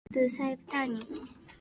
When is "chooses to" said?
0.23-0.35